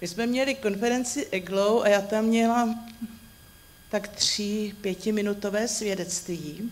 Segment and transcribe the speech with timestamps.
[0.00, 2.74] My jsme měli konferenci EGLOW a já tam měla
[3.90, 6.70] tak tři pětiminutové svědectví.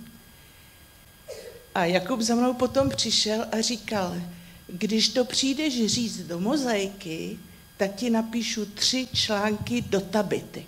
[1.74, 4.22] A Jakub za mnou potom přišel a říkal,
[4.66, 7.38] když to přijdeš říct do mozaiky,
[7.76, 10.66] tak ti napíšu tři články do tabity.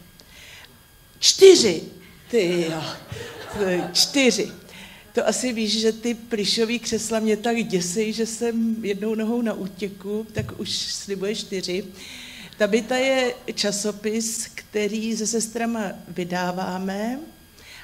[1.18, 1.82] Čtyři,
[2.30, 2.82] ty jo,
[3.92, 4.52] čtyři.
[5.12, 9.52] To asi víš, že ty plišový křesla mě tak děsí, že jsem jednou nohou na
[9.52, 11.84] útěku, tak už slibuje čtyři.
[12.58, 17.18] Tabita je časopis, který se sestrama vydáváme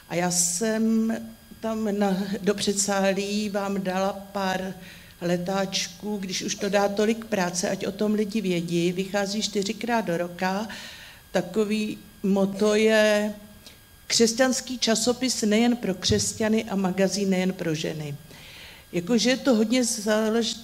[0.09, 1.17] a já jsem
[1.61, 4.75] tam na, do předsálí vám dala pár
[5.21, 10.17] letáčků, když už to dá tolik práce, ať o tom lidi vědí, vychází čtyřikrát do
[10.17, 10.69] roka.
[11.31, 13.35] Takový moto je
[14.07, 18.15] křesťanský časopis nejen pro křesťany a magazín nejen pro ženy.
[18.95, 19.85] Jakože je to hodně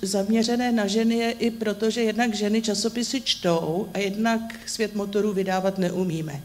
[0.02, 5.33] zaměřené na ženy je i proto, že jednak ženy časopisy čtou a jednak svět motorů
[5.33, 6.43] vydávat neumíme.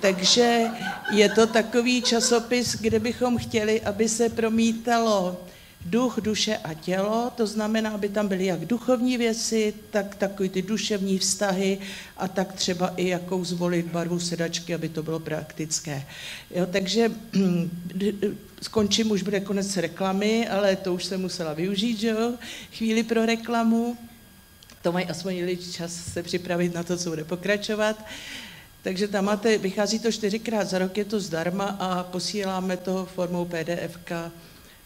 [0.00, 0.66] Takže
[1.12, 5.40] je to takový časopis, kde bychom chtěli, aby se promítalo
[5.84, 10.62] duch, duše a tělo, to znamená, aby tam byly jak duchovní věci, tak takový ty
[10.62, 11.78] duševní vztahy
[12.16, 16.06] a tak třeba i jakou zvolit barvu sedačky, aby to bylo praktické.
[16.50, 17.12] Jo, takže
[18.60, 22.32] skončím, už bude konec reklamy, ale to už jsem musela využít, že jo,
[22.72, 23.96] chvíli pro reklamu.
[24.82, 28.04] To mají aspoň čas se připravit na to, co bude pokračovat.
[28.82, 33.44] Takže tam máte, vychází to čtyřikrát za rok, je to zdarma a posíláme to formou
[33.44, 33.98] pdf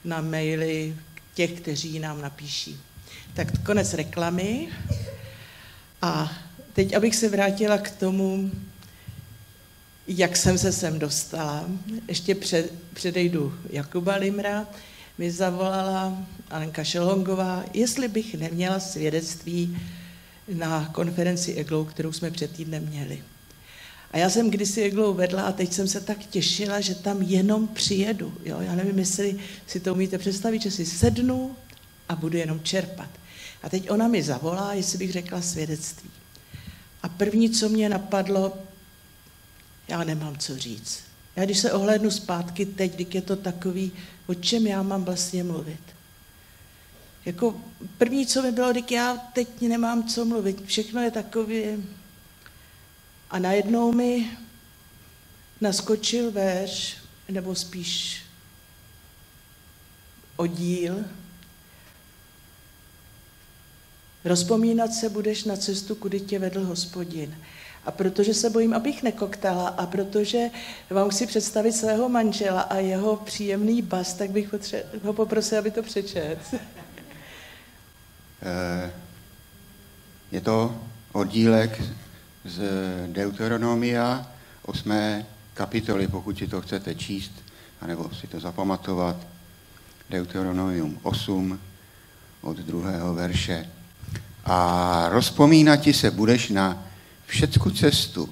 [0.04, 0.96] na maily
[1.34, 2.80] těch, kteří nám napíší.
[3.34, 4.68] Tak konec reklamy.
[6.02, 6.32] A
[6.72, 8.50] teď, abych se vrátila k tomu,
[10.06, 11.66] jak jsem se sem dostala.
[12.08, 14.66] Ještě před, předejdu Jakuba Limra,
[15.18, 16.18] mi zavolala
[16.50, 19.78] Alenka Šelhongová, jestli bych neměla svědectví
[20.54, 23.22] na konferenci EGLOU, kterou jsme před týdnem měli.
[24.14, 27.68] A já jsem kdysi jeglou vedla a teď jsem se tak těšila, že tam jenom
[27.68, 28.34] přijedu.
[28.44, 28.60] Jo?
[28.60, 31.56] Já nevím, jestli si to umíte představit, že si sednu
[32.08, 33.08] a budu jenom čerpat.
[33.62, 36.10] A teď ona mi zavolá, jestli bych řekla svědectví.
[37.02, 38.52] A první, co mě napadlo,
[39.88, 41.04] já nemám co říct.
[41.36, 43.92] Já když se ohlédnu zpátky teď, když je to takový,
[44.26, 45.80] o čem já mám vlastně mluvit.
[47.24, 47.60] Jako
[47.98, 50.66] první, co mi bylo, když já teď nemám co mluvit.
[50.66, 51.62] Všechno je takové,
[53.30, 54.30] a najednou mi
[55.60, 56.96] naskočil verš,
[57.28, 58.22] nebo spíš
[60.36, 61.04] oddíl.
[64.24, 67.38] Rozpomínat se budeš na cestu, kudy tě vedl hospodin.
[67.86, 70.50] A protože se bojím, abych nekoktala a protože
[70.90, 74.54] vám chci představit svého manžela a jeho příjemný bas, tak bych
[75.02, 76.38] ho poprosil, aby to přečet.
[78.46, 78.90] Eh,
[80.32, 80.76] je to
[81.12, 81.82] oddílek
[82.44, 82.62] z
[83.06, 84.26] Deuteronomia
[84.62, 84.92] 8.
[85.54, 87.32] kapitoly, pokud si to chcete číst,
[87.80, 89.16] anebo si to zapamatovat.
[90.10, 91.60] Deuteronomium 8
[92.42, 93.70] od druhého verše.
[94.44, 96.84] A rozpomínat ti se budeš na
[97.26, 98.30] všecku cestu,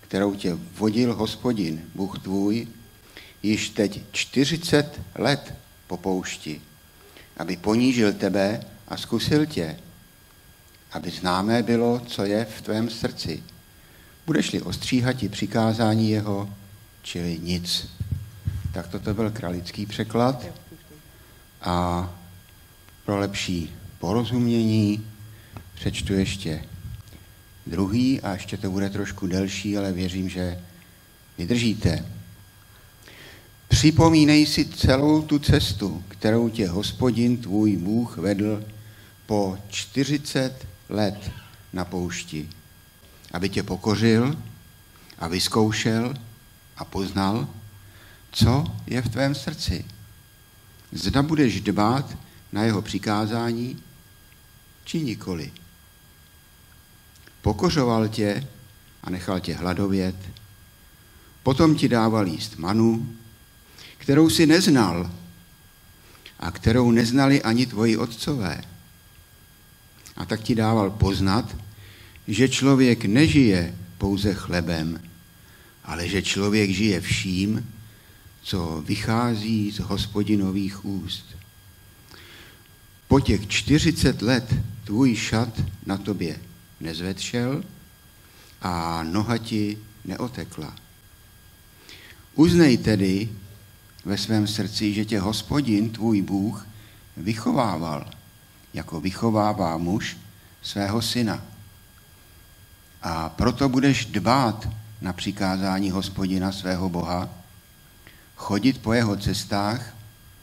[0.00, 2.68] kterou tě vodil hospodin, Bůh tvůj,
[3.42, 5.54] již teď 40 let
[5.86, 6.60] po poušti,
[7.36, 9.76] aby ponížil tebe a zkusil tě,
[10.92, 13.42] aby známé bylo, co je v tvém srdci.
[14.26, 16.50] Budeš-li ostříhat i přikázání jeho,
[17.02, 17.88] čili nic.
[18.72, 20.46] Tak toto byl kralický překlad.
[21.62, 22.08] A
[23.04, 25.06] pro lepší porozumění
[25.74, 26.64] přečtu ještě
[27.66, 30.60] druhý a ještě to bude trošku delší, ale věřím, že
[31.38, 32.06] vydržíte.
[33.68, 38.64] Připomínej si celou tu cestu, kterou tě hospodin tvůj Bůh vedl
[39.26, 41.30] po 40 let
[41.72, 42.48] na poušti,
[43.32, 44.36] aby tě pokořil
[45.18, 46.14] a vyzkoušel
[46.76, 47.48] a poznal,
[48.32, 49.84] co je v tvém srdci.
[50.92, 52.18] Zda budeš dbát
[52.52, 53.82] na jeho přikázání,
[54.84, 55.52] či nikoli.
[57.42, 58.48] Pokořoval tě
[59.02, 60.16] a nechal tě hladovět,
[61.42, 63.16] potom ti dával jíst manu,
[63.98, 65.10] kterou si neznal
[66.40, 68.62] a kterou neznali ani tvoji otcové
[70.16, 71.56] a tak ti dával poznat,
[72.28, 75.00] že člověk nežije pouze chlebem,
[75.84, 77.72] ale že člověk žije vším,
[78.42, 81.24] co vychází z hospodinových úst.
[83.08, 86.40] Po těch 40 let tvůj šat na tobě
[86.82, 87.62] nezvetšel
[88.62, 90.74] a noha ti neotekla.
[92.34, 93.28] Uznej tedy
[94.04, 96.66] ve svém srdci, že tě hospodin, tvůj Bůh,
[97.16, 98.10] vychovával–
[98.74, 100.16] jako vychovává muž
[100.62, 101.42] svého syna.
[103.02, 104.68] A proto budeš dbát
[105.00, 107.28] na přikázání hospodina svého Boha,
[108.36, 109.94] chodit po jeho cestách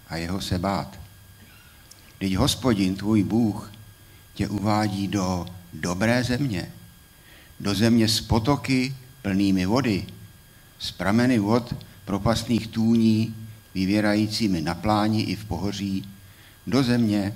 [0.07, 0.99] a jeho se bát.
[2.17, 3.71] Teď hospodin, tvůj Bůh,
[4.33, 6.71] tě uvádí do dobré země,
[7.59, 10.05] do země s potoky plnými vody,
[10.79, 11.75] z prameny vod
[12.05, 13.35] propastných tůní,
[13.73, 16.09] vyvěrajícími na pláni i v pohoří,
[16.67, 17.33] do země,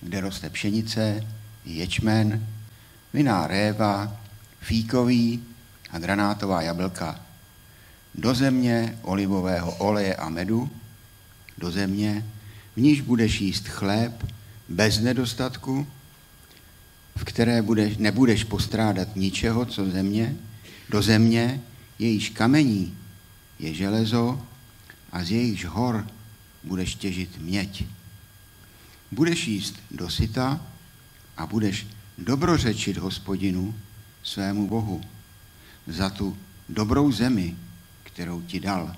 [0.00, 1.26] kde roste pšenice,
[1.64, 2.46] ječmen,
[3.12, 4.16] viná réva,
[4.60, 5.42] fíkový
[5.90, 7.20] a granátová jablka,
[8.14, 10.70] do země olivového oleje a medu,
[11.58, 12.26] do země,
[12.76, 14.26] v níž budeš jíst chléb
[14.68, 15.86] bez nedostatku,
[17.20, 20.36] v které budeš, nebudeš postrádat ničeho, co země,
[20.88, 21.60] do země,
[21.98, 22.96] jejíž kamení
[23.58, 24.46] je železo
[25.12, 26.06] a z jejíž hor
[26.64, 27.84] budeš těžit měď.
[29.12, 30.60] Budeš jíst dosyta
[31.36, 31.86] a budeš
[32.18, 33.74] dobrořečit hospodinu
[34.22, 35.00] svému Bohu
[35.86, 36.36] za tu
[36.68, 37.56] dobrou zemi,
[38.02, 38.96] kterou ti dal.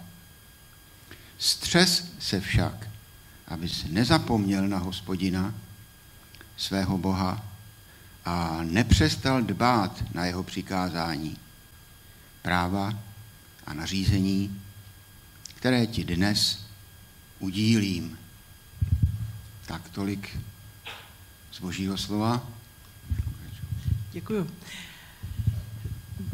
[1.38, 2.88] Střes se však,
[3.48, 5.54] abys nezapomněl na hospodina,
[6.56, 7.51] svého Boha,
[8.24, 11.36] a nepřestal dbát na jeho přikázání,
[12.42, 12.98] práva
[13.66, 14.60] a nařízení,
[15.54, 16.66] které ti dnes
[17.38, 18.18] udílím.
[19.66, 20.38] Tak tolik
[21.52, 22.48] z božího slova.
[24.12, 24.50] Děkuju.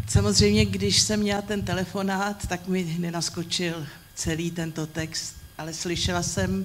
[0.09, 6.65] Samozřejmě, když jsem měla ten telefonát, tak mi nenaskočil celý tento text, ale slyšela jsem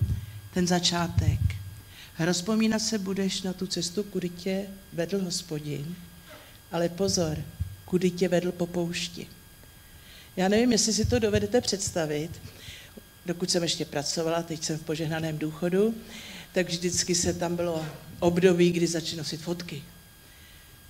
[0.54, 1.53] ten začátek.
[2.20, 5.96] Rozpomínat se budeš na tu cestu, kudy tě vedl hospodin,
[6.72, 7.38] ale pozor,
[7.86, 9.28] kudy tě vedl po poušti.
[10.36, 12.30] Já nevím, jestli si to dovedete představit,
[13.26, 15.96] dokud jsem ještě pracovala, teď jsem v požehnaném důchodu,
[16.52, 17.86] tak vždycky se tam bylo
[18.20, 19.84] období, kdy začali nosit fotky.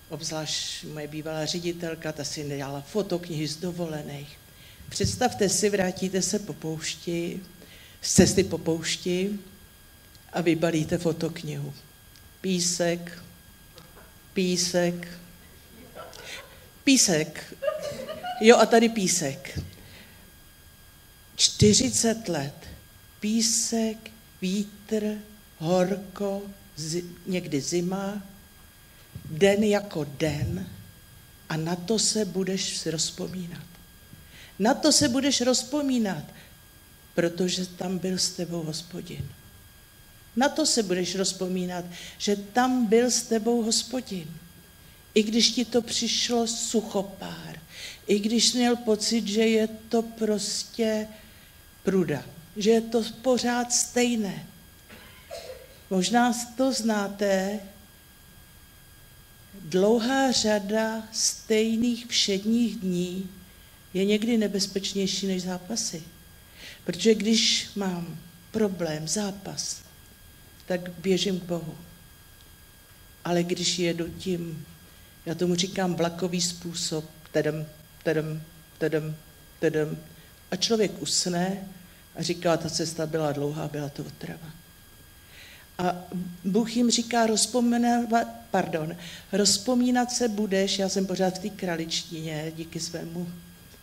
[0.09, 4.39] Obzvlášť moje bývalá ředitelka, ta si dělala fotoknihy z dovolených.
[4.89, 7.39] Představte si, vrátíte se po poušti,
[8.01, 9.39] z cesty po poušti
[10.33, 11.73] a vybalíte fotoknihu.
[12.41, 13.23] Písek,
[14.33, 15.19] písek,
[16.83, 17.53] písek.
[18.41, 19.59] Jo, a tady písek.
[21.35, 22.55] 40 let.
[23.19, 25.17] Písek, vítr,
[25.57, 26.41] horko,
[26.75, 28.23] zi, někdy zima,
[29.25, 30.69] den jako den
[31.49, 33.63] a na to se budeš rozpomínat.
[34.59, 36.23] Na to se budeš rozpomínat,
[37.15, 39.29] protože tam byl s tebou hospodin.
[40.35, 41.85] Na to se budeš rozpomínat,
[42.17, 44.27] že tam byl s tebou hospodin.
[45.13, 47.59] I když ti to přišlo suchopár,
[48.07, 51.07] i když měl pocit, že je to prostě
[51.83, 52.25] pruda,
[52.57, 54.47] že je to pořád stejné.
[55.89, 57.59] Možná to znáte,
[59.61, 63.29] dlouhá řada stejných všedních dní
[63.93, 66.03] je někdy nebezpečnější než zápasy.
[66.83, 68.17] Protože když mám
[68.51, 69.82] problém, zápas,
[70.65, 71.77] tak běžím k Bohu.
[73.25, 74.65] Ale když jedu tím,
[75.25, 77.65] já tomu říkám vlakový způsob, tedem,
[78.03, 78.43] tedem,
[78.77, 79.15] tedem,
[79.59, 79.97] tedem,
[80.51, 81.67] a člověk usne
[82.15, 84.47] a říká, ta cesta byla dlouhá, byla to otrava.
[85.77, 85.95] A
[86.43, 87.27] Bůh jim říká,
[88.51, 88.95] pardon,
[89.31, 93.29] rozpomínat se budeš, já jsem pořád v té kraličtině, díky svému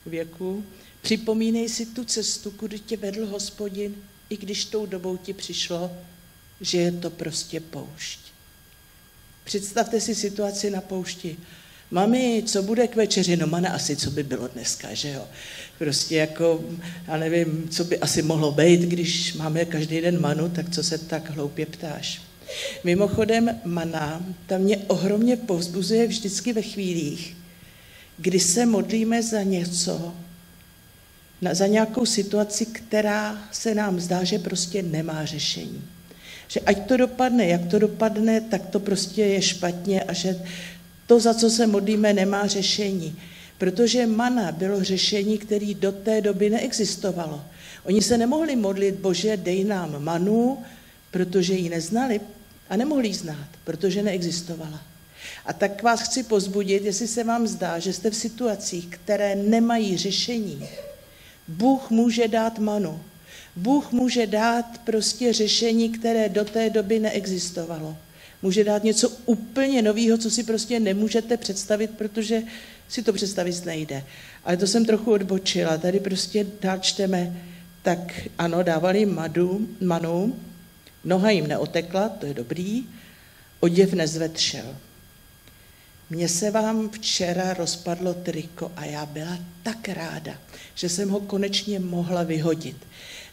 [0.07, 0.65] věku,
[1.03, 3.95] připomínej si tu cestu, kudy tě vedl hospodin,
[4.31, 5.97] i když tou dobou ti přišlo,
[6.61, 8.21] že je to prostě poušť.
[9.45, 11.37] Představte si situaci na poušti.
[11.91, 13.37] Mami, co bude k večeři?
[13.37, 15.25] No mana asi, co by bylo dneska, že jo?
[15.79, 16.65] Prostě jako,
[17.09, 20.99] já nevím, co by asi mohlo být, když máme každý den manu, tak co se
[20.99, 22.23] tak hloupě ptáš?
[22.85, 27.37] Mimochodem, mana, ta mě ohromně povzbuzuje vždycky ve chvílích,
[28.19, 30.15] kdy se modlíme za něco,
[31.53, 35.83] za nějakou situaci, která se nám zdá, že prostě nemá řešení.
[36.51, 40.35] Že ať to dopadne, jak to dopadne, tak to prostě je špatně a že
[41.07, 43.17] to, za co se modlíme, nemá řešení.
[43.59, 47.45] Protože mana bylo řešení, které do té doby neexistovalo.
[47.85, 50.59] Oni se nemohli modlit, bože, dej nám manu,
[51.11, 52.21] protože ji neznali
[52.69, 54.83] a nemohli ji znát, protože neexistovala.
[55.47, 59.97] A tak vás chci pozbudit, jestli se vám zdá, že jste v situacích, které nemají
[59.97, 60.69] řešení.
[61.49, 63.01] Bůh může dát manu.
[63.61, 67.97] Bůh může dát prostě řešení, které do té doby neexistovalo.
[68.43, 72.43] Může dát něco úplně nového, co si prostě nemůžete představit, protože
[72.89, 74.05] si to představit nejde.
[74.45, 75.79] Ale to jsem trochu odbočila.
[75.79, 77.37] Tady prostě dál čteme,
[77.83, 80.37] tak ano, dávali madu, manu,
[81.05, 82.85] noha jim neotekla, to je dobrý,
[83.61, 84.77] oděv nezvetšel.
[86.11, 90.33] mně se vám včera rozpadlo triko a já byla tak ráda,
[90.81, 92.77] že jsem ho konečně mohla vyhodit.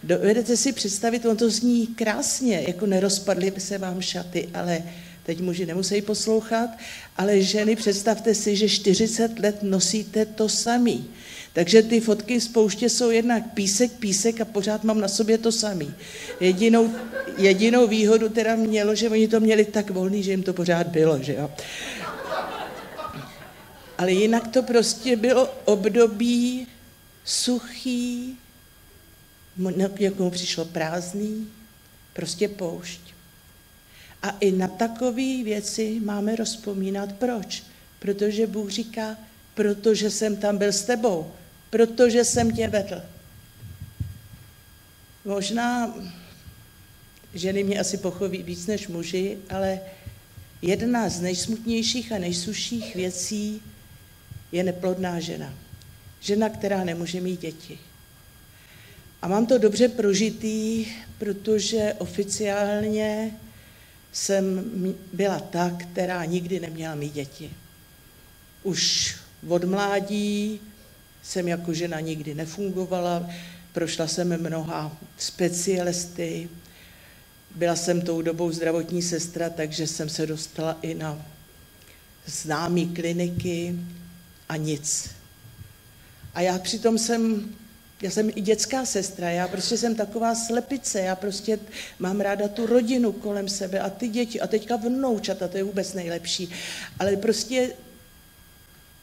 [0.03, 4.83] Dovedete si představit, on to zní krásně, jako nerozpadly se vám šaty, ale
[5.23, 6.69] teď muži nemusí poslouchat,
[7.17, 11.07] ale ženy, představte si, že 40 let nosíte to samý.
[11.53, 15.51] Takže ty fotky z pouště jsou jednak písek, písek a pořád mám na sobě to
[15.51, 15.93] samý.
[16.39, 16.91] Jedinou,
[17.37, 21.19] jedinou výhodu teda mělo, že oni to měli tak volný, že jim to pořád bylo,
[21.23, 21.51] že jo.
[23.97, 26.67] Ale jinak to prostě bylo období
[27.27, 28.37] suchý,
[29.99, 31.47] jak mu přišlo prázdný,
[32.13, 33.01] prostě poušť.
[34.21, 37.13] A i na takové věci máme rozpomínat.
[37.13, 37.63] Proč?
[37.99, 39.17] Protože Bůh říká,
[39.53, 41.31] protože jsem tam byl s tebou,
[41.69, 43.01] protože jsem tě vedl.
[45.25, 45.93] Možná
[47.33, 49.79] ženy mě asi pochoví víc než muži, ale
[50.61, 53.61] jedna z nejsmutnějších a nejsuších věcí
[54.51, 55.66] je neplodná žena.
[56.19, 57.79] Žena, která nemůže mít děti.
[59.21, 60.85] A mám to dobře prožitý,
[61.17, 63.31] protože oficiálně
[64.11, 64.71] jsem
[65.13, 67.51] byla ta, která nikdy neměla mít děti.
[68.63, 69.15] Už
[69.47, 70.61] od mládí
[71.23, 73.29] jsem jako žena nikdy nefungovala,
[73.73, 76.49] prošla jsem mnoha specialisty,
[77.55, 81.25] byla jsem tou dobou zdravotní sestra, takže jsem se dostala i na
[82.25, 83.75] známé kliniky
[84.49, 85.16] a nic.
[86.33, 87.55] A já přitom jsem,
[88.01, 91.59] já jsem i dětská sestra, já prostě jsem taková slepice, já prostě
[91.99, 95.93] mám ráda tu rodinu kolem sebe a ty děti a teďka vnoučata, to je vůbec
[95.93, 96.49] nejlepší.
[96.99, 97.73] Ale prostě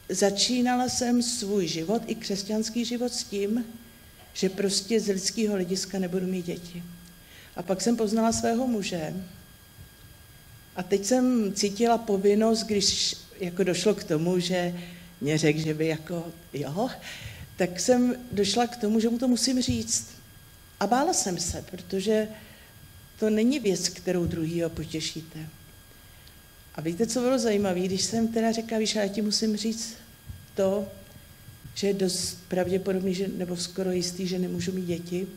[0.09, 3.65] začínala jsem svůj život, i křesťanský život s tím,
[4.33, 6.83] že prostě z lidského hlediska nebudu mít děti.
[7.55, 9.13] A pak jsem poznala svého muže
[10.75, 14.73] a teď jsem cítila povinnost, když jako došlo k tomu, že
[15.25, 16.89] mě řekl, že by jako, jo,
[17.57, 20.07] tak jsem došla k tomu, že mu to musím říct.
[20.79, 22.27] A bála jsem se, protože
[23.19, 25.39] to není věc, kterou druhýho potěšíte.
[26.75, 29.93] A víte, co bylo zajímavé, když jsem teda řekla, víš, já ti musím říct
[30.55, 30.87] to,
[31.75, 35.27] že je dost pravděpodobný, že, nebo skoro jistý, že nemůžu mít děti.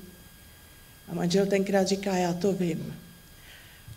[1.09, 2.95] A manžel tenkrát říká, já to vím.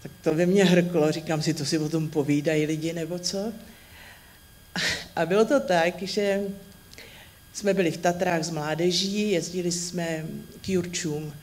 [0.02, 3.54] Tak to ve mně hrklo, říkám si, to si o tom povídají lidi nebo co.
[5.16, 6.42] A bylo to tak, že
[7.54, 10.26] jsme byli v Tatrách s mládeží, jezdili jsme
[10.62, 11.34] k Jurčům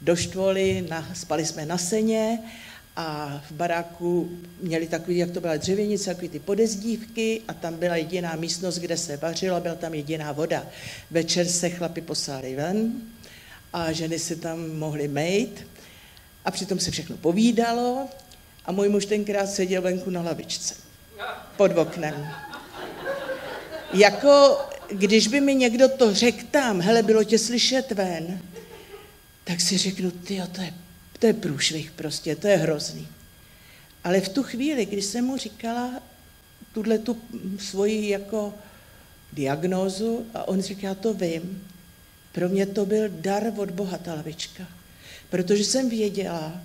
[0.00, 2.38] do štvoly, na, spali jsme na seně
[2.96, 7.96] a v baráku měli takový, jak to byla dřevěnice, takový ty podezdívky a tam byla
[7.96, 10.66] jediná místnost, kde se vařilo, byla tam jediná voda.
[11.10, 12.92] Večer se chlapi poslali ven
[13.72, 15.66] a ženy se tam mohly mejt
[16.44, 18.08] a přitom se všechno povídalo
[18.64, 20.74] a můj muž tenkrát seděl venku na lavičce
[21.56, 22.28] pod oknem.
[23.92, 24.58] Jako
[24.92, 28.40] když by mi někdo to řekl tam, hele, bylo tě slyšet ven,
[29.44, 30.74] tak si řeknu, ty, to je,
[31.18, 33.08] to je průšvih prostě, to je hrozný.
[34.04, 36.02] Ale v tu chvíli, když jsem mu říkala
[36.72, 37.22] tuhle tu
[37.58, 38.54] svoji jako
[39.32, 41.68] diagnózu a on říká, já to vím,
[42.32, 44.66] pro mě to byl dar od Boha, ta lavička.
[45.30, 46.60] Protože jsem věděla,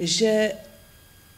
[0.00, 0.52] že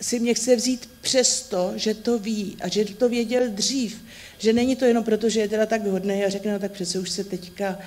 [0.00, 4.04] si mě chce vzít přesto, že to ví a že to věděl dřív.
[4.38, 6.98] Že není to jenom proto, že je teda tak hodný a řekne, no tak přece
[6.98, 7.78] už se teďka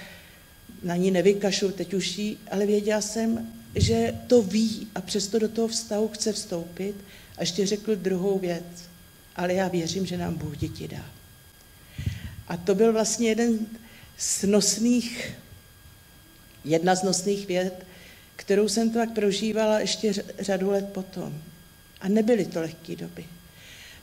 [0.83, 5.49] na ní nevykašu, teď už jí, ale věděla jsem, že to ví a přesto do
[5.49, 6.95] toho vztahu chce vstoupit
[7.37, 8.63] a ještě řekl druhou věc.
[9.35, 11.05] Ale já věřím, že nám Bůh děti dá.
[12.47, 13.59] A to byl vlastně jeden
[14.17, 15.33] z nosných,
[16.65, 17.85] jedna z nosných věd,
[18.35, 21.41] kterou jsem tak prožívala ještě řadu let potom.
[22.03, 23.25] A nebyly to lehké doby.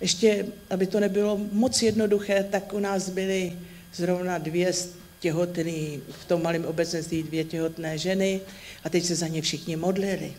[0.00, 3.52] Ještě, aby to nebylo moc jednoduché, tak u nás byly
[3.94, 4.72] zrovna dvě
[5.20, 5.72] těhotné,
[6.10, 8.40] v tom malém obecenství dvě těhotné ženy
[8.84, 10.32] a teď se za ně všichni modlili.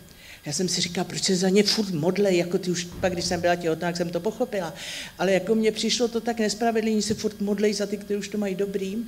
[0.46, 3.24] Já jsem si říkala, proč se za ně furt modlej, jako ty už pak, když
[3.24, 4.74] jsem byla těhotná, tak jsem to pochopila.
[5.18, 8.38] Ale jako mně přišlo to tak nespravedlivý, se furt modlej za ty, kteří už to
[8.38, 8.98] mají dobrý.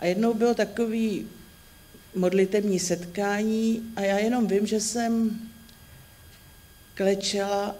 [0.00, 1.26] A jednou bylo takový
[2.14, 5.40] modlitební setkání a já jenom vím, že jsem
[6.94, 7.76] klečela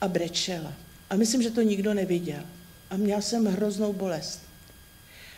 [0.00, 0.72] a brečela.
[1.10, 2.42] A myslím, že to nikdo neviděl.
[2.90, 4.40] A měla jsem hroznou bolest.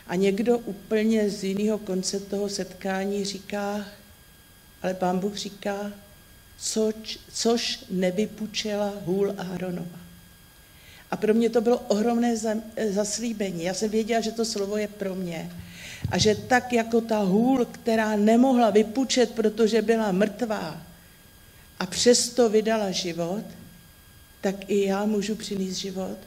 [0.07, 3.85] A někdo úplně z jiného konce toho setkání říká,
[4.83, 5.93] ale pán Bůh říká,
[6.59, 9.99] což, což nevypučela hůl Áronova.
[11.11, 12.37] A pro mě to bylo ohromné
[12.91, 13.65] zaslíbení.
[13.65, 15.51] Já jsem věděla, že to slovo je pro mě.
[16.11, 20.83] A že tak jako ta hůl, která nemohla vypučet, protože byla mrtvá,
[21.81, 23.45] a přesto vydala život,
[24.41, 26.19] tak i já můžu přinést život,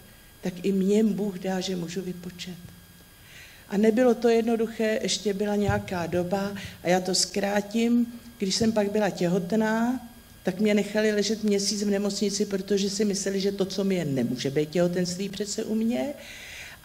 [0.42, 2.58] tak i mě Bůh dá, že můžu vypočet.
[3.70, 8.08] A nebylo to jednoduché, ještě byla nějaká doba a já to zkrátím.
[8.38, 10.08] Když jsem pak byla těhotná,
[10.44, 14.06] tak mě nechali ležet měsíc v nemocnici, protože si mysleli, že to, co mi je,
[14.06, 16.14] nemůže být těhotenství přece u mě.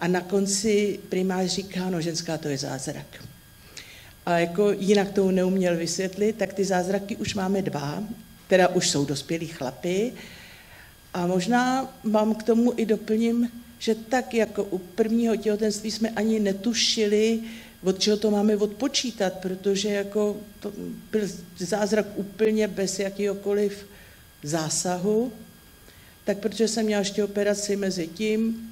[0.00, 3.24] A na konci primář říká, no ženská, to je zázrak.
[4.26, 8.02] A jako jinak to neuměl vysvětlit, tak ty zázraky už máme dva,
[8.48, 10.12] teda už jsou dospělí chlapy.
[11.14, 16.40] A možná vám k tomu i doplním, že tak jako u prvního těhotenství jsme ani
[16.40, 17.40] netušili,
[17.82, 20.72] od čeho to máme odpočítat, protože jako to
[21.12, 23.86] byl zázrak úplně bez jakýhokoliv
[24.42, 25.32] zásahu,
[26.24, 28.70] tak protože jsem měla ještě operaci mezi tím,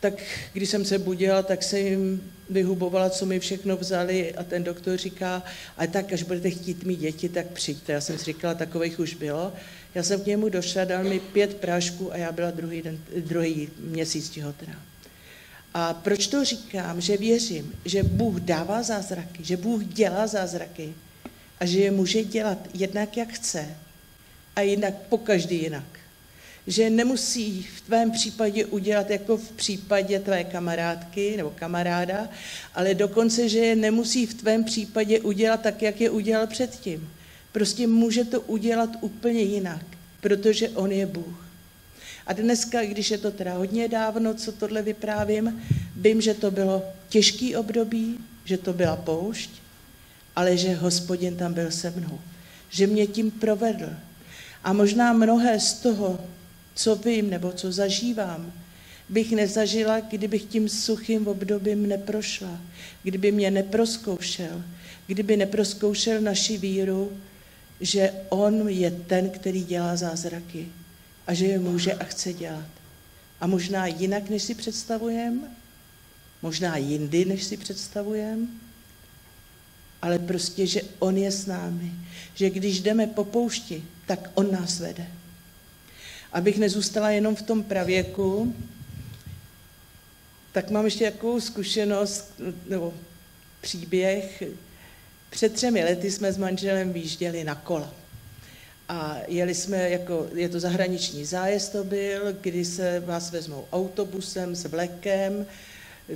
[0.00, 0.14] tak
[0.52, 4.96] když jsem se budila, tak se jim vyhubovala, co mi všechno vzali a ten doktor
[4.96, 5.42] říká,
[5.76, 7.92] a tak, až budete chtít mít děti, tak přijďte.
[7.92, 9.52] Já jsem si říkala, takových už bylo.
[9.94, 13.68] Já jsem k němu došla, dal mi pět prášků a já byla druhý, den, druhý
[13.80, 14.82] měsíc těhotná.
[15.74, 17.00] A proč to říkám?
[17.00, 20.94] Že věřím, že Bůh dává zázraky, že Bůh dělá zázraky
[21.60, 23.68] a že je může dělat jednak, jak chce
[24.56, 25.97] a jinak po každý jinak.
[26.68, 32.28] Že nemusí v tvém případě udělat jako v případě tvé kamarádky nebo kamaráda,
[32.74, 37.08] ale dokonce, že je nemusí v tvém případě udělat tak, jak je udělal předtím.
[37.52, 39.84] Prostě může to udělat úplně jinak,
[40.20, 41.44] protože on je Bůh.
[42.26, 45.62] A dneska, když je to teda hodně dávno, co tohle vyprávím,
[45.96, 49.50] vím, že to bylo těžký období, že to byla poušť,
[50.36, 52.20] ale že hospodin tam byl se mnou.
[52.70, 53.90] Že mě tím provedl.
[54.64, 56.20] A možná mnohé z toho,
[56.78, 58.52] co vím nebo co zažívám,
[59.08, 62.60] bych nezažila, kdybych tím suchým obdobím neprošla,
[63.02, 64.62] kdyby mě neproskoušel,
[65.06, 67.12] kdyby neproskoušel naši víru,
[67.80, 70.68] že on je ten, který dělá zázraky
[71.26, 72.68] a že je může a chce dělat.
[73.40, 75.50] A možná jinak, než si představujeme,
[76.42, 78.46] možná jindy, než si představujeme,
[80.02, 81.92] ale prostě, že on je s námi.
[82.34, 85.17] Že když jdeme po poušti, tak on nás vede.
[86.32, 88.54] Abych nezůstala jenom v tom pravěku,
[90.52, 92.32] tak mám ještě takovou zkušenost,
[92.68, 92.94] nebo
[93.60, 94.42] příběh.
[95.30, 97.94] Před třemi lety jsme s manželem výjížděli na kola.
[98.88, 104.56] A jeli jsme, jako, je to zahraniční zájezd to byl, kdy se vás vezmou autobusem
[104.56, 105.46] s vlekem,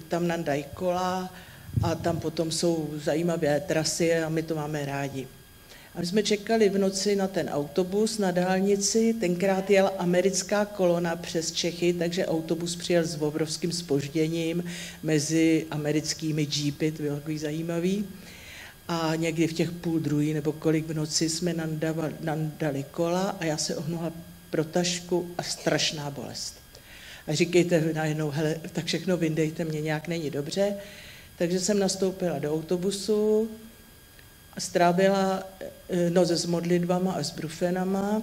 [0.09, 1.35] tam nandají kola
[1.83, 5.29] a tam potom jsou zajímavé trasy a my to máme rádi.
[5.95, 11.17] A my jsme čekali v noci na ten autobus na dálnici, tenkrát jela americká kolona
[11.17, 14.65] přes Čechy, takže autobus přijel s obrovským spožděním
[15.03, 18.05] mezi americkými jeepy, to bylo takový zajímavý
[18.89, 23.45] a někdy v těch půl druhý nebo kolik v noci jsme nandavali, nandali kola a
[23.45, 24.13] já se ohnula
[24.51, 26.55] pro tašku a strašná bolest.
[27.27, 30.75] A říkejte najednou, hele, tak všechno vyndejte, mě nějak není dobře.
[31.39, 33.51] Takže jsem nastoupila do autobusu
[34.59, 38.23] strávila eh, noc s modlitbama a s brufenama.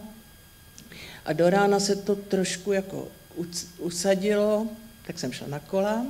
[1.26, 3.08] A do rána se to trošku jako
[3.80, 4.68] usadilo,
[5.08, 6.06] tak jsem šla na kola.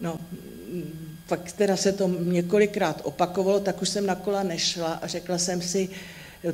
[0.00, 0.20] No,
[1.26, 5.62] pak teda se to několikrát opakovalo, tak už jsem na kola nešla a řekla jsem
[5.62, 5.88] si,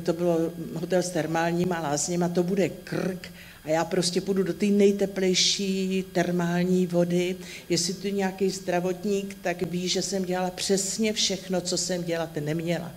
[0.03, 0.39] to bylo
[0.73, 3.31] hotel s termálníma lázněma, to bude krk
[3.65, 7.35] a já prostě půjdu do té nejteplejší termální vody.
[7.69, 12.91] Jestli tu nějaký zdravotník, tak ví, že jsem dělala přesně všechno, co jsem dělat neměla.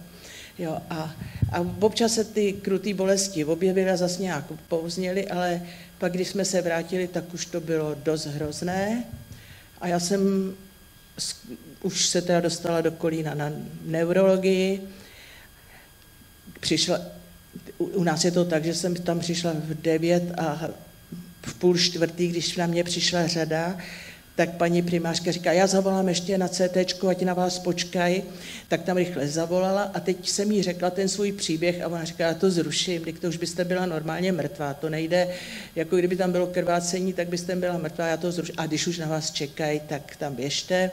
[0.59, 1.15] Jo, a,
[1.53, 5.63] a občas se ty kruté bolesti objevily a zase nějak pouzněly, ale
[5.99, 9.05] pak, když jsme se vrátili, tak už to bylo dost hrozné.
[9.81, 10.55] A já jsem
[11.83, 13.53] už se teda dostala do Kolína na
[13.85, 14.83] neurologii.
[16.61, 17.01] Přišla,
[17.79, 20.69] u nás je to tak, že jsem tam přišla v devět a
[21.47, 23.79] v půl čtvrtý, když na mě přišla řada,
[24.39, 26.77] tak paní primářka říká, já zavolám ještě na CT,
[27.09, 28.23] ať na vás počkají,
[28.69, 32.27] tak tam rychle zavolala a teď jsem jí řekla ten svůj příběh a ona říká,
[32.27, 35.29] já to zruším, když to už byste byla normálně mrtvá, to nejde,
[35.77, 38.55] jako kdyby tam bylo krvácení, tak byste byla mrtvá, já to zruším.
[38.59, 40.91] A když už na vás čekají, tak tam běžte.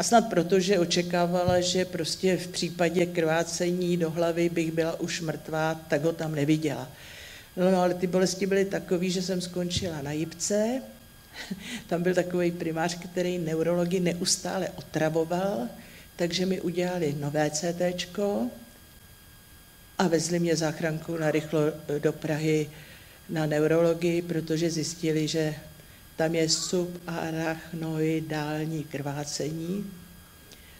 [0.00, 5.20] A snad proto, že očekávala, že prostě v případě krvácení do hlavy bych byla už
[5.20, 6.88] mrtvá, tak ho tam neviděla.
[7.56, 10.82] No, no ale ty bolesti byly takové, že jsem skončila na jipce.
[11.86, 15.68] Tam byl takový primář, který neurologii neustále otravoval,
[16.16, 18.18] takže mi udělali nové CT
[19.98, 21.60] a vezli mě záchranku na rychlo
[21.98, 22.70] do Prahy
[23.28, 25.54] na neurologii, protože zjistili, že
[26.20, 29.90] tam je subarachnoidální krvácení.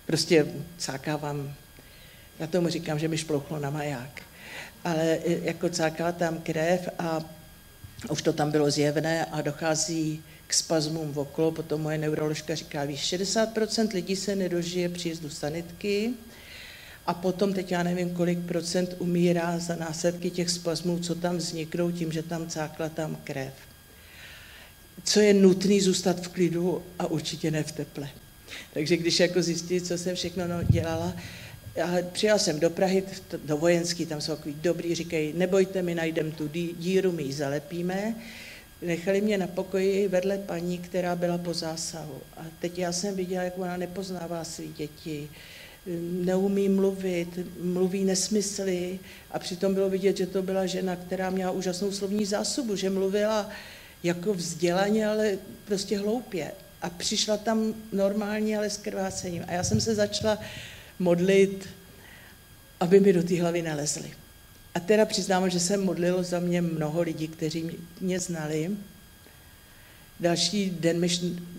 [0.06, 0.46] Prostě
[0.78, 1.54] cákávám,
[2.38, 4.22] já tomu říkám, že mi šplouchlo na maják.
[4.84, 7.20] Ale jako cáká tam krev a
[8.10, 12.84] už to tam bylo zjevné a dochází k spazmům v okolo, potom moje neuroložka říká,
[12.84, 16.10] víš, 60% lidí se nedožije příjezdu sanitky
[17.06, 21.90] a potom teď já nevím, kolik procent umírá za následky těch spazmů, co tam vzniknou
[21.90, 23.69] tím, že tam cákla tam krev.
[25.04, 28.08] Co je nutný zůstat v klidu a určitě ne v teple.
[28.74, 31.16] Takže když jako zjistí, co jsem všechno no, dělala,
[31.76, 33.02] já přijel jsem do Prahy,
[33.44, 38.14] do vojenský, tam jsou takový dobrý, říkají, nebojte, my najdeme tu díru, my ji zalepíme.
[38.82, 42.20] Nechali mě na pokoji vedle paní, která byla po zásahu.
[42.36, 45.28] A teď já jsem viděla, jak ona nepoznává své děti,
[46.24, 48.98] neumí mluvit, mluví nesmysly
[49.30, 53.50] a přitom bylo vidět, že to byla žena, která měla úžasnou slovní zásobu, že mluvila
[54.02, 56.52] jako vzdělaně, ale prostě hloupě.
[56.82, 59.44] A přišla tam normálně, ale s krvácením.
[59.48, 60.38] A já jsem se začala
[60.98, 61.68] modlit,
[62.80, 64.10] aby mi do té hlavy nalezli.
[64.74, 68.70] A teda přiznám, že se modlilo za mě mnoho lidí, kteří mě znali.
[70.20, 71.08] Další den mi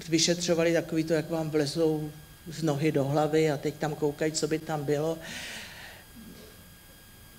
[0.09, 2.11] vyšetřovali takový to, jak vám vlezou
[2.51, 5.17] z nohy do hlavy a teď tam koukají, co by tam bylo.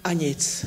[0.04, 0.66] A nic.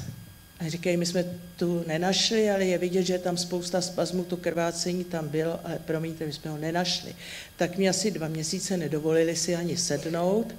[0.60, 5.04] A říkají, my jsme tu nenašli, ale je vidět, že tam spousta spazmů, to krvácení
[5.04, 7.16] tam bylo, ale promiňte, my jsme ho nenašli.
[7.56, 10.56] Tak mi asi dva měsíce nedovolili si ani sednout.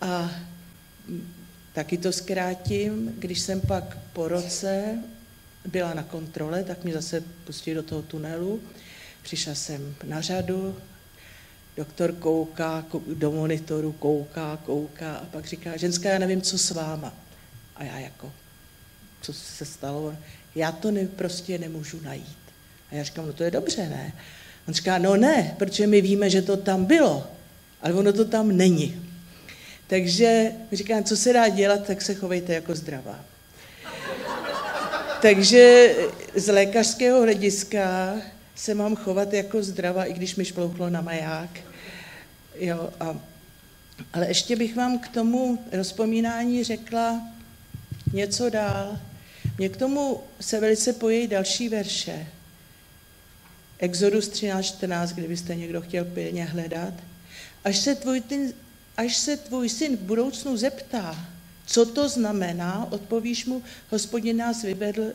[0.00, 0.30] A
[1.72, 4.98] taky to zkrátím, když jsem pak po roce
[5.66, 8.60] byla na kontrole, tak mě zase pustili do toho tunelu.
[9.22, 10.76] Přišla jsem na řadu,
[11.76, 12.84] doktor kouká
[13.14, 17.14] do monitoru, kouká, kouká a pak říká, ženská, já nevím, co s váma.
[17.76, 18.32] A já jako,
[19.24, 20.14] co se stalo?
[20.54, 22.38] Já to ne, prostě nemůžu najít.
[22.90, 24.12] A já říkám, no to je dobře, ne?
[24.68, 27.26] On říká, no ne, protože my víme, že to tam bylo,
[27.82, 29.10] ale ono to tam není.
[29.86, 33.20] Takže říkám, co se dá dělat, tak se chovejte jako zdravá.
[35.22, 35.94] Takže
[36.34, 38.14] z lékařského hlediska
[38.54, 41.50] se mám chovat jako zdravá, i když mi šplouchlo na maják.
[42.56, 43.20] Jo, a,
[44.12, 47.20] ale ještě bych vám k tomu rozpomínání řekla
[48.12, 48.98] něco dál.
[49.58, 52.26] Mně k tomu se velice pojí další verše.
[53.78, 56.94] Exodus 13.14, kdybyste někdo chtěl pilně hledat.
[57.64, 58.54] Až se tvůj, ty,
[58.96, 61.28] až se tvůj syn v budoucnu zeptá,
[61.66, 65.12] co to znamená, odpovíš mu, hospodin nás vyvedl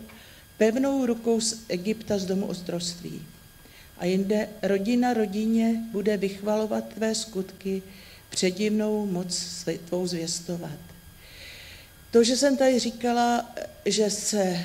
[0.58, 3.22] pevnou rukou z Egypta z domu ostrovství.
[3.98, 7.84] A jinde rodina rodině bude vychvalovat tvé skutky,
[8.30, 10.80] předivnou moc tvou zvěstovat.
[12.12, 14.60] To, že jsem tady říkala, že se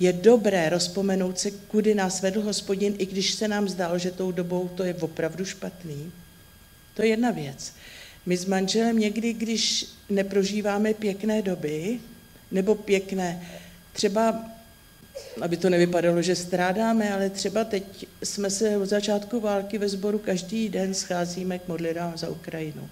[0.00, 4.32] je dobré rozpomenout se, kudy nás vedl hospodin, i když se nám zdálo, že tou
[4.32, 6.12] dobou to je opravdu špatný.
[6.94, 7.72] To je jedna věc.
[8.26, 12.00] My s manželem někdy, když neprožíváme pěkné doby,
[12.50, 13.48] nebo pěkné,
[13.92, 14.44] třeba,
[15.40, 20.18] aby to nevypadalo, že strádáme, ale třeba teď jsme se od začátku války ve sboru
[20.18, 22.88] každý den scházíme k modlitbám za Ukrajinu.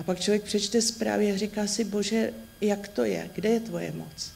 [0.00, 3.92] A pak člověk přečte zprávy a říká si, bože, jak to je, kde je tvoje
[3.92, 4.32] moc?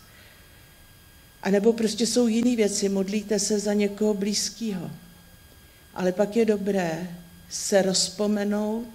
[1.42, 4.90] A nebo prostě jsou jiné věci, modlíte se za někoho blízkého.
[5.94, 7.16] Ale pak je dobré
[7.50, 8.88] se rozpomenout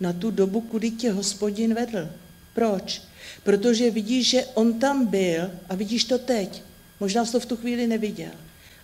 [0.00, 2.10] na tu dobu, kudy tě hospodin vedl.
[2.54, 3.02] Proč?
[3.42, 6.62] Protože vidíš, že on tam byl a vidíš to teď.
[7.00, 8.32] Možná jsi to v tu chvíli neviděl,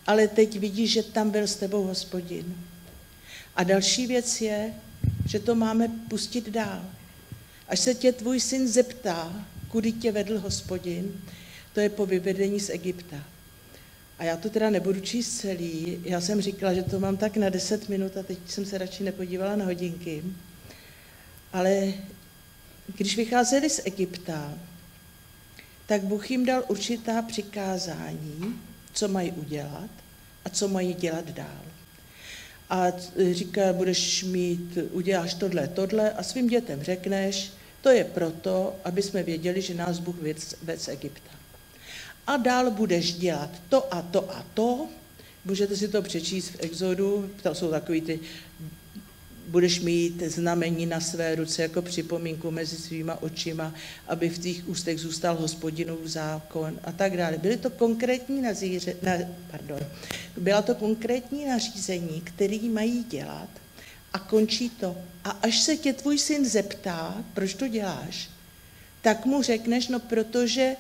[0.06, 2.56] ale teď vidíš, že tam byl s tebou hospodin.
[3.56, 4.74] A další věc je,
[5.26, 6.95] že to máme pustit dál.
[7.68, 11.20] Až se tě tvůj syn zeptá, kudy tě vedl hospodin,
[11.72, 13.24] to je po vyvedení z Egypta.
[14.18, 16.00] A já to teda nebudu číst celý.
[16.04, 19.02] Já jsem říkala, že to mám tak na 10 minut a teď jsem se radši
[19.04, 20.22] nepodívala na hodinky.
[21.52, 21.92] Ale
[22.96, 24.54] když vycházeli z Egypta,
[25.86, 28.60] tak Bůh jim dal určitá přikázání,
[28.92, 29.90] co mají udělat
[30.44, 31.65] a co mají dělat dál.
[32.70, 32.86] A
[33.32, 39.22] říká, budeš mít, uděláš tohle, tohle a svým dětem řekneš, to je proto, aby jsme
[39.22, 40.16] věděli, že nás Bůh
[40.62, 41.36] ved z Egypta
[42.26, 44.88] a dál budeš dělat to a to a to.
[45.44, 48.20] Můžete si to přečíst v Exodu, to jsou takový ty,
[49.46, 53.74] budeš mít znamení na své ruce jako připomínku mezi svýma očima,
[54.08, 57.38] aby v těch ústech zůstal hospodinův zákon a tak dále.
[57.38, 59.12] Byly to konkrétní nazíře, na,
[59.50, 59.80] pardon,
[60.36, 63.48] byla to konkrétní nařízení, který mají dělat
[64.12, 64.96] a končí to.
[65.24, 68.30] A až se tě tvůj syn zeptá, proč to děláš,
[69.02, 70.76] tak mu řekneš, no protože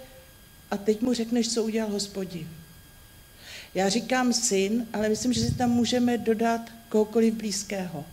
[0.70, 2.48] a teď mu řekneš, co udělal hospodin.
[3.74, 8.04] Já říkám syn, ale myslím, že si tam můžeme dodat kohokoliv blízkého.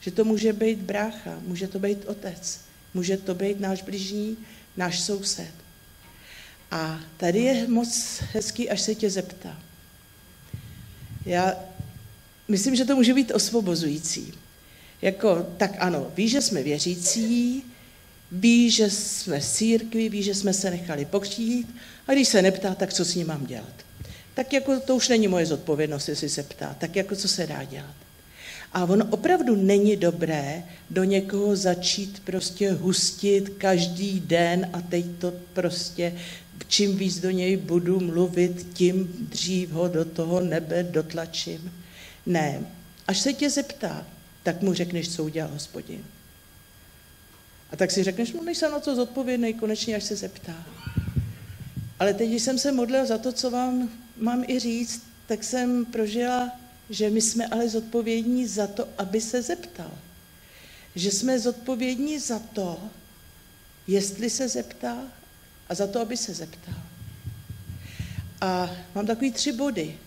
[0.00, 2.60] Že to může být brácha, může to být otec,
[2.94, 4.36] může to být náš bližní,
[4.76, 5.54] náš soused.
[6.70, 9.62] A tady je moc hezký, až se tě zeptá.
[11.26, 11.54] Já
[12.48, 14.34] myslím, že to může být osvobozující.
[15.02, 17.62] Jako, tak ano, ví, že jsme věřící,
[18.32, 21.76] ví, že jsme v církvi, ví, že jsme se nechali pokřtít
[22.08, 23.74] a když se neptá, tak co s ním mám dělat?
[24.34, 27.64] Tak jako to už není moje zodpovědnost, jestli se ptá, tak jako co se dá
[27.64, 27.94] dělat.
[28.72, 35.32] A ono opravdu není dobré do někoho začít prostě hustit každý den a teď to
[35.52, 36.14] prostě,
[36.68, 41.72] čím víc do něj budu mluvit, tím dřív ho do toho nebe dotlačím.
[42.26, 42.60] Ne,
[43.08, 44.06] až se tě zeptá,
[44.42, 46.04] tak mu řekneš, co udělal hospodin.
[47.70, 50.66] A tak si řekneš, no nejsem na to zodpovědný, konečně až se zeptá.
[51.98, 55.84] Ale teď, když jsem se modlil za to, co vám mám i říct, tak jsem
[55.84, 56.50] prožila,
[56.90, 59.90] že my jsme ale zodpovědní za to, aby se zeptal.
[60.94, 62.80] Že jsme zodpovědní za to,
[63.86, 64.98] jestli se zeptá
[65.68, 66.82] a za to, aby se zeptal.
[68.40, 69.98] A mám takový tři body.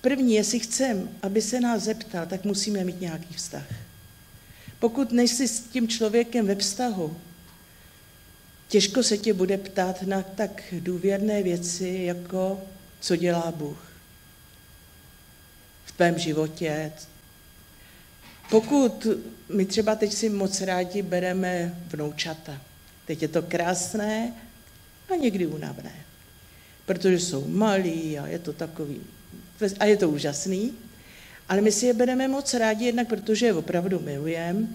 [0.00, 3.66] První, jestli chcem, aby se nás zeptal, tak musíme mít nějaký vztah.
[4.78, 7.16] Pokud nejsi s tím člověkem ve vztahu,
[8.68, 12.60] těžko se tě bude ptát na tak důvěrné věci, jako
[13.00, 13.91] co dělá Bůh
[15.96, 16.92] tvém životě.
[18.50, 19.06] Pokud
[19.48, 22.60] my třeba teď si moc rádi bereme vnoučata,
[23.06, 24.32] teď je to krásné
[25.12, 25.94] a někdy únavné,
[26.86, 29.00] protože jsou malí a je to takový,
[29.80, 30.72] a je to úžasný,
[31.48, 34.66] ale my si je bereme moc rádi, jednak protože je opravdu milujeme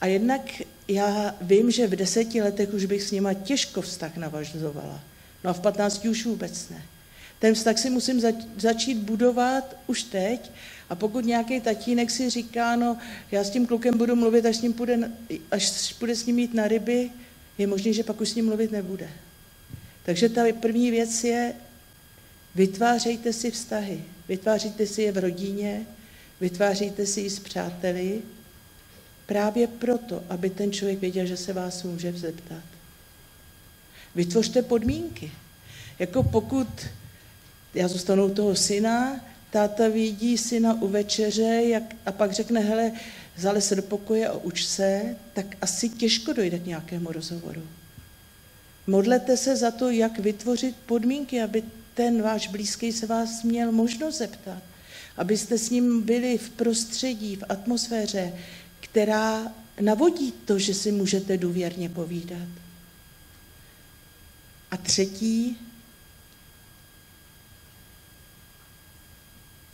[0.00, 0.40] a jednak
[0.88, 5.00] já vím, že v deseti letech už bych s nima těžko vztah navažovala.
[5.44, 6.82] No a v patnácti už vůbec ne.
[7.38, 10.50] Ten vztah si musím zač- začít budovat už teď
[10.90, 12.98] a pokud nějaký tatínek si říká, no
[13.30, 15.10] já s tím klukem budu mluvit, až, s ním půjde,
[15.50, 17.10] až půjde s ním jít na ryby,
[17.58, 19.10] je možné, že pak už s ním mluvit nebude.
[20.04, 21.54] Takže ta první věc je,
[22.54, 24.04] vytvářejte si vztahy.
[24.28, 25.86] Vytváříte si je v rodině,
[26.40, 28.22] vytváříte si ji s přáteli,
[29.26, 32.62] právě proto, aby ten člověk věděl, že se vás může zeptat.
[34.14, 35.32] Vytvořte podmínky.
[35.98, 36.68] Jako pokud
[37.74, 42.92] já zůstanu toho syna, táta vidí syna u večeře jak, a pak řekne, hele,
[43.58, 47.62] se do pokoje a uč se, tak asi těžko dojde k nějakému rozhovoru.
[48.86, 51.62] Modlete se za to, jak vytvořit podmínky, aby
[51.94, 54.62] ten váš blízký se vás měl možnost zeptat
[55.16, 58.32] abyste s ním byli v prostředí, v atmosféře,
[58.80, 62.48] která navodí to, že si můžete důvěrně povídat.
[64.70, 65.58] A třetí,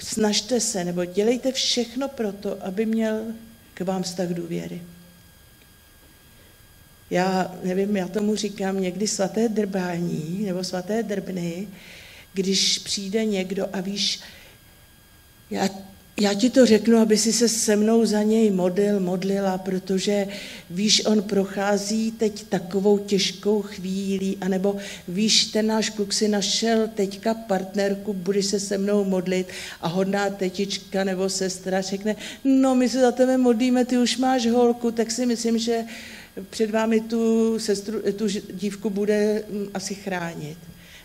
[0.03, 3.25] snažte se, nebo dělejte všechno pro to, aby měl
[3.75, 4.83] k vám vztah důvěry.
[7.11, 11.69] Já nevím, já tomu říkám někdy svaté drbání nebo svaté drbny,
[12.33, 14.21] když přijde někdo a víš,
[15.51, 15.69] já,
[16.21, 20.29] já ti to řeknu, aby si se se mnou za něj modlil, modlila, protože
[20.71, 24.77] víš, on prochází teď takovou těžkou chvílí, anebo
[25.09, 29.47] víš, ten náš kluk si našel teďka partnerku, budeš se se mnou modlit
[29.81, 34.47] a hodná tetička nebo sestra řekne, no my se za tebe modlíme, ty už máš
[34.47, 35.85] holku, tak si myslím, že
[36.51, 40.59] před vámi tu, sestru, tu dívku bude mm, asi chránit.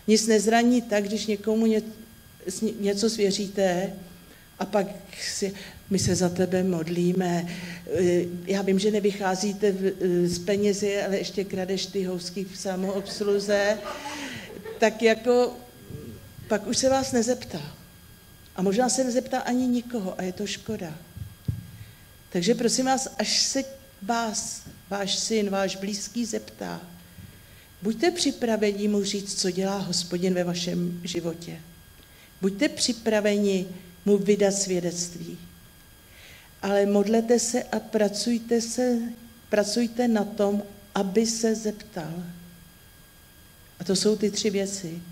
[0.08, 1.66] Nic nezraní tak, když někomu
[2.80, 3.92] něco svěříte,
[4.58, 4.86] a pak
[5.20, 5.54] si,
[5.90, 7.46] my se za tebe modlíme.
[7.94, 13.78] Eh, já vím, že nevycházíte eh, z penězi, ale ještě kradeš ty housky v samoobsluze.
[14.78, 15.56] Tak jako
[16.48, 17.76] pak už se vás nezeptá.
[18.56, 20.98] A možná se nezeptá ani nikoho a je to škoda.
[22.32, 23.64] Takže prosím vás, až se
[24.02, 26.80] vás, váš syn, váš blízký zeptá,
[27.82, 31.60] buďte připraveni mu říct, co dělá hospodin ve vašem životě.
[32.40, 33.66] Buďte připraveni
[34.06, 35.38] mu vydat svědectví.
[36.62, 38.98] Ale modlete se a pracujte, se,
[39.48, 40.62] pracujte na tom,
[40.94, 42.24] aby se zeptal.
[43.78, 45.02] A to jsou ty tři věci.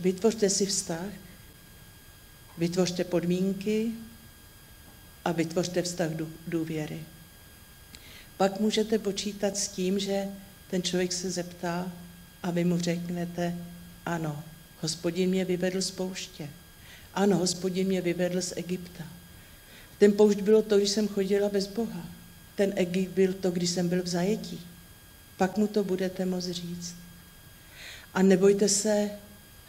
[0.00, 1.06] Vytvořte si vztah,
[2.58, 3.92] vytvořte podmínky
[5.24, 6.10] a vytvořte vztah
[6.48, 7.02] důvěry.
[8.36, 10.28] Pak můžete počítat s tím, že
[10.70, 11.92] ten člověk se zeptá
[12.42, 13.56] a vy mu řeknete,
[14.06, 14.42] ano,
[14.80, 16.48] hospodin mě vyvedl z pouště.
[17.14, 19.04] Ano, hospodin mě vyvedl z Egypta.
[19.98, 22.06] Ten poušť bylo to, když jsem chodila bez Boha.
[22.54, 24.60] Ten Egypt byl to, když jsem byl v zajetí.
[25.36, 26.94] Pak mu to budete moct říct.
[28.14, 29.10] A nebojte se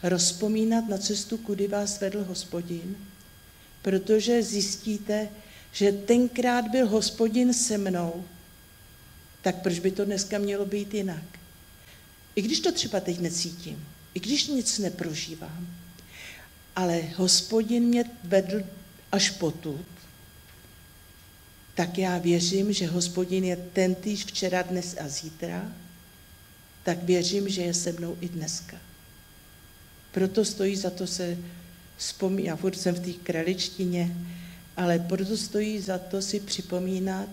[0.02, 2.96] rozpomínat na cestu, kudy vás vedl hospodin,
[3.82, 5.28] protože zjistíte,
[5.72, 8.24] že tenkrát byl hospodin se mnou,
[9.42, 11.24] tak proč by to dneska mělo být jinak?
[12.36, 15.66] I když to třeba teď necítím, i když nic neprožívám.
[16.76, 18.62] Ale hospodin mě vedl
[19.12, 19.86] až potud,
[21.74, 25.72] tak já věřím, že hospodin je ten týž včera, dnes a zítra,
[26.82, 28.76] tak věřím, že je se mnou i dneska.
[30.12, 31.38] Proto stojí za to se
[31.96, 34.16] vzpomínat, já furt jsem v té kraličtině,
[34.76, 37.28] ale proto stojí za to si připomínat,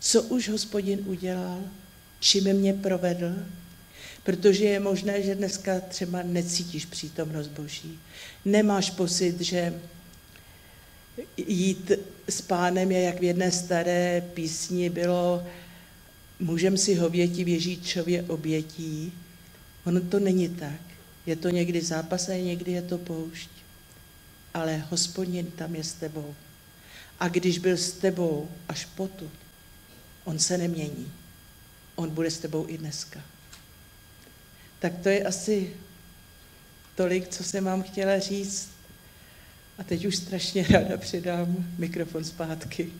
[0.00, 1.60] co už hospodin udělal,
[2.20, 3.34] čím mě provedl,
[4.22, 7.98] protože je možné, že dneska třeba necítíš přítomnost Boží.
[8.44, 9.80] Nemáš pocit, že
[11.36, 11.92] jít
[12.28, 15.46] s pánem je, jak v jedné staré písni bylo,
[16.40, 19.12] můžem si hověti v Ježíčově obětí.
[19.84, 20.80] Ono to není tak.
[21.26, 23.50] Je to někdy zápas a někdy je to poušť.
[24.54, 26.34] Ale hospodin tam je s tebou.
[27.20, 29.30] A když byl s tebou až potud,
[30.24, 31.12] on se nemění.
[31.94, 33.20] On bude s tebou i dneska.
[34.82, 35.70] Tak to je asi
[36.94, 38.70] tolik, co jsem vám chtěla říct.
[39.78, 42.92] A teď už strašně ráda předám mikrofon zpátky.